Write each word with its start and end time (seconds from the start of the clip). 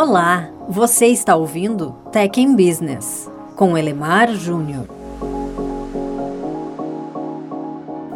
Olá, 0.00 0.48
você 0.68 1.06
está 1.06 1.34
ouvindo 1.34 1.90
Tech 2.12 2.40
in 2.40 2.54
Business 2.54 3.28
com 3.56 3.76
Elemar 3.76 4.32
Júnior. 4.32 4.86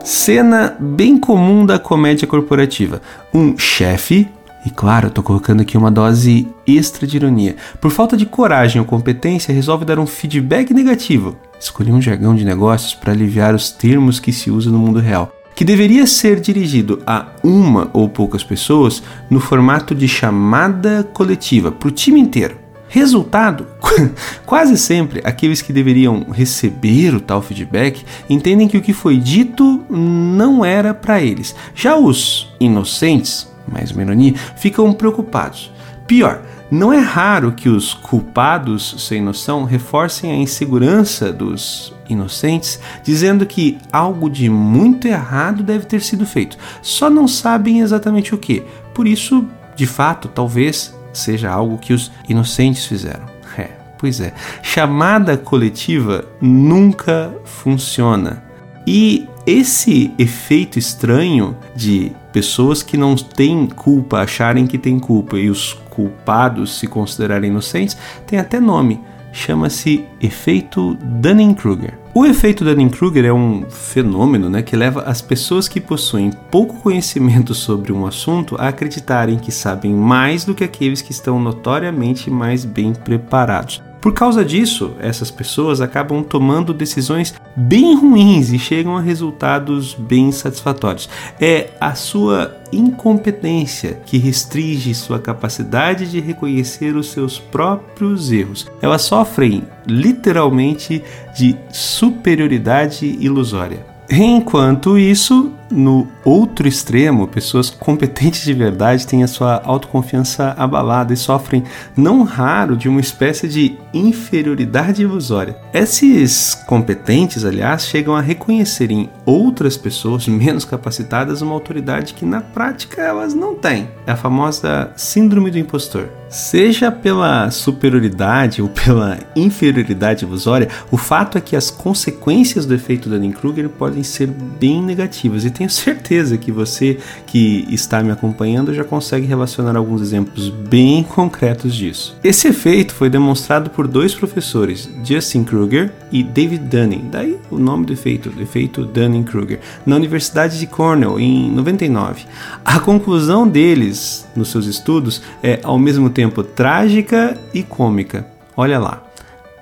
Cena 0.04 0.76
bem 0.78 1.18
comum 1.18 1.66
da 1.66 1.80
comédia 1.80 2.28
corporativa: 2.28 3.02
um 3.34 3.58
chefe 3.58 4.28
e 4.64 4.70
claro, 4.70 5.08
estou 5.08 5.24
colocando 5.24 5.62
aqui 5.62 5.76
uma 5.76 5.90
dose 5.90 6.46
extra 6.64 7.04
de 7.04 7.16
ironia. 7.16 7.56
Por 7.80 7.90
falta 7.90 8.16
de 8.16 8.26
coragem 8.26 8.80
ou 8.80 8.86
competência, 8.86 9.52
resolve 9.52 9.84
dar 9.84 9.98
um 9.98 10.06
feedback 10.06 10.72
negativo. 10.72 11.36
Escolhi 11.58 11.90
um 11.90 12.00
jargão 12.00 12.32
de 12.32 12.44
negócios 12.44 12.94
para 12.94 13.12
aliviar 13.12 13.56
os 13.56 13.72
termos 13.72 14.20
que 14.20 14.32
se 14.32 14.52
usam 14.52 14.72
no 14.72 14.78
mundo 14.78 15.00
real, 15.00 15.32
que 15.54 15.64
deveria 15.64 16.06
ser 16.06 16.40
dirigido 16.40 17.02
a 17.06 17.26
uma 17.42 17.90
ou 17.92 18.08
poucas 18.08 18.42
pessoas 18.42 19.02
no 19.30 19.40
formato 19.40 19.94
de 19.94 20.08
chamada 20.08 21.08
coletiva 21.12 21.70
para 21.70 21.88
o 21.88 21.92
time 21.92 22.20
inteiro. 22.20 22.56
Resultado: 22.88 23.66
quase 24.44 24.76
sempre 24.76 25.22
aqueles 25.24 25.62
que 25.62 25.72
deveriam 25.72 26.26
receber 26.30 27.14
o 27.14 27.20
tal 27.20 27.40
feedback 27.40 28.04
entendem 28.28 28.68
que 28.68 28.76
o 28.76 28.82
que 28.82 28.92
foi 28.92 29.16
dito 29.16 29.82
não 29.88 30.62
era 30.64 30.92
para 30.92 31.20
eles. 31.22 31.54
Já 31.74 31.96
os 31.96 32.52
inocentes, 32.60 33.48
mais 33.66 33.90
uma 33.92 34.34
ficam 34.56 34.92
preocupados. 34.92 35.72
Pior, 36.06 36.42
não 36.72 36.90
é 36.90 36.98
raro 36.98 37.52
que 37.52 37.68
os 37.68 37.92
culpados 37.92 38.94
sem 39.06 39.20
noção 39.20 39.64
reforcem 39.64 40.32
a 40.32 40.34
insegurança 40.34 41.30
dos 41.30 41.92
inocentes, 42.08 42.80
dizendo 43.04 43.44
que 43.44 43.76
algo 43.92 44.30
de 44.30 44.48
muito 44.48 45.06
errado 45.06 45.62
deve 45.62 45.84
ter 45.84 46.00
sido 46.00 46.24
feito. 46.24 46.56
Só 46.80 47.10
não 47.10 47.28
sabem 47.28 47.80
exatamente 47.80 48.34
o 48.34 48.38
que. 48.38 48.62
Por 48.94 49.06
isso, 49.06 49.46
de 49.76 49.86
fato, 49.86 50.28
talvez 50.28 50.96
seja 51.12 51.50
algo 51.50 51.76
que 51.76 51.92
os 51.92 52.10
inocentes 52.26 52.86
fizeram. 52.86 53.26
É, 53.58 53.68
pois 53.98 54.18
é. 54.18 54.32
Chamada 54.62 55.36
coletiva 55.36 56.24
nunca 56.40 57.34
funciona. 57.44 58.42
E 58.86 59.28
esse 59.46 60.12
efeito 60.18 60.78
estranho 60.78 61.56
de 61.74 62.12
pessoas 62.32 62.82
que 62.82 62.96
não 62.96 63.14
têm 63.14 63.66
culpa 63.66 64.20
acharem 64.20 64.66
que 64.66 64.78
têm 64.78 64.98
culpa 64.98 65.36
e 65.36 65.50
os 65.50 65.74
culpados 65.90 66.78
se 66.78 66.86
considerarem 66.86 67.50
inocentes 67.50 67.96
tem 68.26 68.38
até 68.38 68.58
nome. 68.60 69.00
Chama-se 69.32 70.04
efeito 70.20 70.94
Dunning-Kruger. 71.02 71.98
O 72.14 72.26
efeito 72.26 72.64
Dunning-Kruger 72.64 73.24
é 73.24 73.32
um 73.32 73.64
fenômeno 73.70 74.50
né, 74.50 74.60
que 74.60 74.76
leva 74.76 75.02
as 75.02 75.22
pessoas 75.22 75.66
que 75.66 75.80
possuem 75.80 76.30
pouco 76.50 76.76
conhecimento 76.80 77.54
sobre 77.54 77.90
um 77.90 78.06
assunto 78.06 78.56
a 78.58 78.68
acreditarem 78.68 79.38
que 79.38 79.50
sabem 79.50 79.94
mais 79.94 80.44
do 80.44 80.54
que 80.54 80.62
aqueles 80.62 81.00
que 81.00 81.12
estão 81.12 81.40
notoriamente 81.40 82.30
mais 82.30 82.66
bem 82.66 82.92
preparados. 82.92 83.82
Por 84.02 84.12
causa 84.12 84.44
disso, 84.44 84.96
essas 84.98 85.30
pessoas 85.30 85.80
acabam 85.80 86.24
tomando 86.24 86.74
decisões 86.74 87.32
bem 87.54 87.94
ruins 87.94 88.50
e 88.50 88.58
chegam 88.58 88.96
a 88.96 89.00
resultados 89.00 89.94
bem 89.94 90.24
insatisfatórios. 90.24 91.08
É 91.40 91.70
a 91.80 91.94
sua 91.94 92.56
incompetência 92.72 94.00
que 94.04 94.18
restringe 94.18 94.92
sua 94.92 95.20
capacidade 95.20 96.10
de 96.10 96.18
reconhecer 96.18 96.96
os 96.96 97.12
seus 97.12 97.38
próprios 97.38 98.32
erros. 98.32 98.66
Elas 98.82 99.02
sofrem 99.02 99.62
literalmente 99.86 101.00
de 101.36 101.54
superioridade 101.70 103.06
ilusória. 103.20 103.86
Enquanto 104.10 104.98
isso, 104.98 105.52
no 105.72 106.06
outro 106.24 106.68
extremo, 106.68 107.26
pessoas 107.26 107.70
competentes 107.70 108.44
de 108.44 108.52
verdade 108.52 109.06
têm 109.06 109.22
a 109.22 109.28
sua 109.28 109.60
autoconfiança 109.64 110.54
abalada 110.56 111.12
e 111.12 111.16
sofrem, 111.16 111.64
não 111.96 112.22
raro, 112.22 112.76
de 112.76 112.88
uma 112.88 113.00
espécie 113.00 113.48
de 113.48 113.76
inferioridade 113.92 115.02
ilusória. 115.02 115.56
Esses 115.72 116.54
competentes, 116.66 117.44
aliás, 117.44 117.86
chegam 117.86 118.14
a 118.14 118.20
reconhecer 118.20 118.90
em 118.90 119.08
outras 119.24 119.76
pessoas 119.76 120.28
menos 120.28 120.64
capacitadas 120.64 121.42
uma 121.42 121.54
autoridade 121.54 122.14
que 122.14 122.24
na 122.24 122.40
prática 122.40 123.02
elas 123.02 123.34
não 123.34 123.54
têm. 123.54 123.88
É 124.06 124.12
a 124.12 124.16
famosa 124.16 124.90
síndrome 124.96 125.50
do 125.50 125.58
impostor. 125.58 126.08
Seja 126.28 126.90
pela 126.90 127.50
superioridade 127.50 128.62
ou 128.62 128.68
pela 128.68 129.18
inferioridade 129.36 130.24
ilusória, 130.24 130.68
o 130.90 130.96
fato 130.96 131.36
é 131.36 131.40
que 131.42 131.54
as 131.54 131.70
consequências 131.70 132.64
do 132.64 132.74
efeito 132.74 133.10
Dunning-Kruger 133.10 133.68
podem 133.68 134.02
ser 134.02 134.28
bem 134.28 134.82
negativas 134.82 135.44
e 135.44 135.50
tenho 135.62 135.70
certeza 135.70 136.36
que 136.36 136.50
você 136.50 136.98
que 137.26 137.66
está 137.70 138.02
me 138.02 138.10
acompanhando 138.10 138.74
já 138.74 138.82
consegue 138.82 139.26
relacionar 139.26 139.76
alguns 139.76 140.02
exemplos 140.02 140.48
bem 140.48 141.02
concretos 141.14 141.74
disso. 141.74 142.16
Esse 142.24 142.48
efeito 142.48 142.92
foi 142.92 143.08
demonstrado 143.08 143.70
por 143.70 143.86
dois 143.86 144.12
professores, 144.12 144.90
Justin 145.04 145.44
Kruger 145.44 145.92
e 146.10 146.22
David 146.24 146.64
Dunning, 146.64 147.08
daí 147.10 147.38
o 147.50 147.58
nome 147.58 147.86
do 147.86 147.92
efeito, 147.92 148.30
do 148.30 148.42
efeito 148.42 148.84
Dunning-Kruger, 148.84 149.60
na 149.86 149.94
Universidade 149.96 150.58
de 150.58 150.66
Cornell 150.66 151.20
em 151.20 151.50
99. 151.52 152.24
A 152.64 152.80
conclusão 152.80 153.46
deles 153.46 154.26
nos 154.34 154.50
seus 154.50 154.66
estudos 154.66 155.22
é 155.42 155.60
ao 155.62 155.78
mesmo 155.78 156.10
tempo 156.10 156.42
trágica 156.42 157.38
e 157.54 157.62
cômica. 157.62 158.26
Olha 158.56 158.78
lá. 158.78 159.02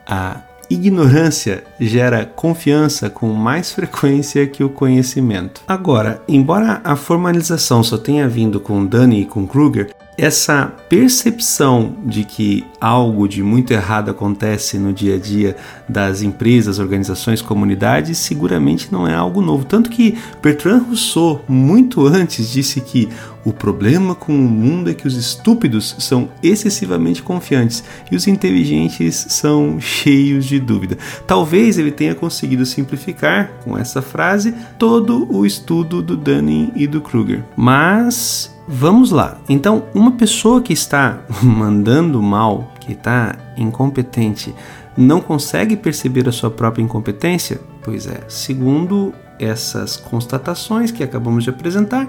A 0.07 0.41
ignorância 0.71 1.65
gera 1.81 2.25
confiança 2.25 3.11
com 3.11 3.33
mais 3.33 3.73
frequência 3.73 4.47
que 4.47 4.63
o 4.63 4.71
conhecimento. 4.71 5.63
Agora, 5.67 6.23
embora 6.29 6.81
a 6.85 6.95
formalização 6.95 7.83
só 7.83 7.99
tenha 7.99 8.29
vindo 8.29 8.61
com 8.61 8.87
Dunning 8.87 9.23
e 9.23 9.27
com 9.27 9.47
Kruger, 9.47 9.91
essa 10.17 10.67
percepção 10.89 11.97
de 12.05 12.25
que 12.25 12.65
algo 12.81 13.27
de 13.27 13.43
muito 13.43 13.73
errado 13.73 14.11
acontece 14.11 14.79
no 14.79 14.93
dia 14.93 15.15
a 15.15 15.19
dia 15.19 15.57
das 15.89 16.23
empresas, 16.23 16.79
organizações, 16.79 17.41
comunidades, 17.41 18.19
seguramente 18.19 18.93
não 18.93 19.09
é 19.09 19.15
algo 19.15 19.41
novo. 19.41 19.65
Tanto 19.65 19.89
que 19.89 20.19
Bertrand 20.43 20.85
Rousseau, 20.89 21.43
muito 21.49 22.07
antes, 22.07 22.51
disse 22.51 22.81
que 22.81 23.09
o 23.45 23.53
problema 23.53 24.15
com 24.15 24.35
o 24.35 24.49
mundo 24.49 24.91
é 24.91 24.95
que 24.95 25.07
os 25.07 25.17
estúpidos 25.17 25.97
são 25.99 26.29
excessivamente 26.43 27.23
confiantes 27.23 27.83
e 28.11 28.17
os 28.17 28.27
inteligentes 28.27 29.27
são 29.31 29.81
cheios 29.81 30.45
de 30.45 30.59
dúvida. 30.61 30.99
Talvez 31.27 31.79
ele 31.79 31.91
tenha 31.91 32.15
conseguido 32.15 32.67
simplificar 32.67 33.53
com 33.65 33.79
essa 33.79 34.03
frase 34.03 34.55
todo 34.79 35.27
o 35.35 35.47
estudo 35.47 36.03
do 36.03 36.17
Dunning 36.17 36.73
e 36.77 36.87
do 36.87 37.01
Kruger. 37.01 37.43
Mas 37.57 38.55
Vamos 38.73 39.11
lá. 39.11 39.37
Então, 39.49 39.83
uma 39.93 40.13
pessoa 40.13 40.63
que 40.63 40.73
está 40.73 41.19
mandando 41.43 42.23
mal, 42.23 42.73
que 42.79 42.93
está 42.93 43.37
incompetente, 43.57 44.55
não 44.97 45.21
consegue 45.21 45.77
perceber 45.77 46.29
a 46.29 46.33
sua 46.33 46.53
própria 46.53 46.81
incompetência? 46.81 47.61
Pois 47.83 48.07
é, 48.07 48.21
segundo 48.29 49.13
essas 49.41 49.97
constatações 49.97 50.93
que 50.93 51.03
acabamos 51.03 51.43
de 51.43 51.51
apresentar, 51.51 52.07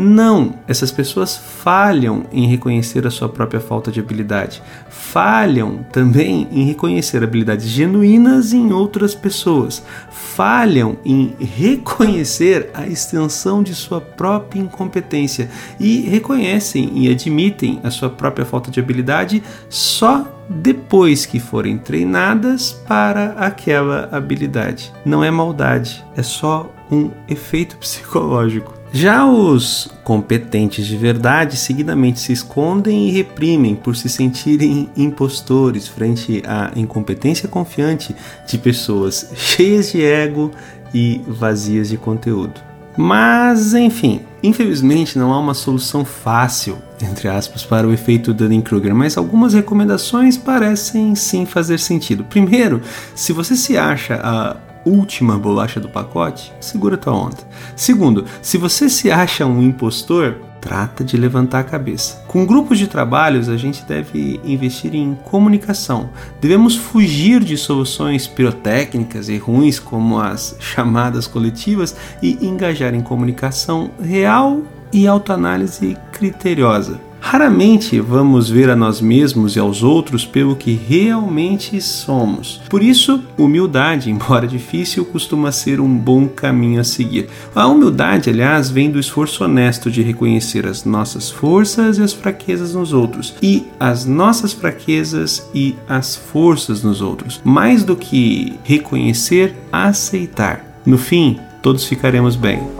não, 0.00 0.54
essas 0.68 0.92
pessoas 0.92 1.36
falham 1.36 2.22
em 2.30 2.46
reconhecer 2.46 3.04
a 3.04 3.10
sua 3.10 3.28
própria 3.28 3.58
falta 3.58 3.90
de 3.90 3.98
habilidade. 3.98 4.62
Falham 4.88 5.84
também 5.90 6.46
em 6.52 6.62
reconhecer 6.66 7.20
habilidades 7.24 7.66
genuínas 7.66 8.52
em 8.52 8.72
outras 8.72 9.12
pessoas. 9.12 9.82
Falham 10.08 10.98
em 11.04 11.34
reconhecer 11.40 12.70
a 12.74 12.86
extensão 12.86 13.60
de 13.60 13.74
sua 13.74 14.00
própria 14.00 14.60
incompetência 14.60 15.50
e 15.80 16.02
reconhecem 16.02 16.92
e 16.94 17.10
admitem 17.10 17.80
a 17.82 17.90
sua 17.90 18.08
própria 18.08 18.46
falta 18.46 18.70
de 18.70 18.78
habilidade 18.78 19.42
só 19.68 20.32
depois 20.48 21.26
que 21.26 21.40
forem 21.40 21.76
treinadas 21.76 22.70
para 22.86 23.32
aquela 23.32 24.08
habilidade. 24.12 24.92
Não 25.04 25.24
é 25.24 25.30
maldade, 25.30 26.04
é 26.16 26.22
só 26.22 26.72
um 26.88 27.10
efeito 27.28 27.76
psicológico. 27.78 28.77
Já 28.92 29.26
os 29.26 29.90
competentes 30.02 30.86
de 30.86 30.96
verdade 30.96 31.56
seguidamente 31.56 32.20
se 32.20 32.32
escondem 32.32 33.08
e 33.08 33.10
reprimem 33.10 33.74
por 33.74 33.94
se 33.94 34.08
sentirem 34.08 34.88
impostores 34.96 35.86
frente 35.86 36.42
à 36.46 36.72
incompetência 36.74 37.48
confiante 37.48 38.16
de 38.46 38.56
pessoas 38.56 39.30
cheias 39.36 39.92
de 39.92 40.02
ego 40.02 40.50
e 40.94 41.20
vazias 41.26 41.90
de 41.90 41.98
conteúdo. 41.98 42.68
Mas, 42.96 43.74
enfim, 43.74 44.22
infelizmente 44.42 45.18
não 45.18 45.32
há 45.32 45.38
uma 45.38 45.54
solução 45.54 46.04
fácil, 46.04 46.78
entre 47.00 47.28
aspas, 47.28 47.64
para 47.64 47.86
o 47.86 47.92
efeito 47.92 48.34
Dunning-Kruger, 48.34 48.92
mas 48.92 49.16
algumas 49.16 49.54
recomendações 49.54 50.36
parecem 50.36 51.14
sim 51.14 51.46
fazer 51.46 51.78
sentido. 51.78 52.24
Primeiro, 52.24 52.82
se 53.14 53.32
você 53.32 53.54
se 53.54 53.76
acha 53.76 54.20
a 54.20 54.56
última 54.88 55.38
bolacha 55.38 55.78
do 55.78 55.88
pacote, 55.88 56.52
segura 56.60 56.96
tua 56.96 57.14
onda. 57.14 57.36
Segundo, 57.76 58.24
se 58.40 58.56
você 58.56 58.88
se 58.88 59.10
acha 59.10 59.46
um 59.46 59.62
impostor, 59.62 60.36
trata 60.60 61.04
de 61.04 61.16
levantar 61.16 61.60
a 61.60 61.64
cabeça. 61.64 62.22
Com 62.26 62.46
grupos 62.46 62.78
de 62.78 62.86
trabalhos, 62.86 63.48
a 63.48 63.56
gente 63.56 63.84
deve 63.84 64.40
investir 64.44 64.94
em 64.94 65.14
comunicação. 65.14 66.10
Devemos 66.40 66.76
fugir 66.76 67.42
de 67.42 67.56
soluções 67.56 68.26
pirotécnicas 68.26 69.28
e 69.28 69.38
ruins 69.38 69.78
como 69.78 70.18
as 70.18 70.56
chamadas 70.58 71.26
coletivas 71.26 71.96
e 72.22 72.44
engajar 72.46 72.94
em 72.94 73.00
comunicação 73.00 73.90
real 74.00 74.62
e 74.92 75.06
autoanálise 75.06 75.96
criteriosa. 76.12 77.07
Raramente 77.20 78.00
vamos 78.00 78.48
ver 78.48 78.70
a 78.70 78.76
nós 78.76 79.00
mesmos 79.00 79.56
e 79.56 79.58
aos 79.58 79.82
outros 79.82 80.24
pelo 80.24 80.56
que 80.56 80.72
realmente 80.72 81.80
somos. 81.80 82.60
Por 82.68 82.82
isso, 82.82 83.22
humildade, 83.36 84.10
embora 84.10 84.46
difícil, 84.46 85.04
costuma 85.04 85.52
ser 85.52 85.80
um 85.80 85.96
bom 85.96 86.26
caminho 86.28 86.80
a 86.80 86.84
seguir. 86.84 87.28
A 87.54 87.66
humildade, 87.66 88.30
aliás, 88.30 88.70
vem 88.70 88.90
do 88.90 88.98
esforço 88.98 89.44
honesto 89.44 89.90
de 89.90 90.02
reconhecer 90.02 90.66
as 90.66 90.84
nossas 90.84 91.30
forças 91.30 91.98
e 91.98 92.02
as 92.02 92.12
fraquezas 92.12 92.74
nos 92.74 92.92
outros, 92.92 93.34
e 93.42 93.66
as 93.78 94.04
nossas 94.04 94.52
fraquezas 94.52 95.48
e 95.54 95.74
as 95.88 96.16
forças 96.16 96.82
nos 96.82 97.00
outros, 97.00 97.40
mais 97.44 97.84
do 97.84 97.96
que 97.96 98.58
reconhecer, 98.64 99.54
aceitar. 99.72 100.64
No 100.86 100.96
fim, 100.96 101.38
todos 101.62 101.84
ficaremos 101.84 102.36
bem. 102.36 102.77